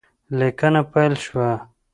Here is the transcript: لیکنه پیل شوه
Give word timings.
لیکنه 0.39 0.81
پیل 0.91 1.13
شوه 1.23 1.49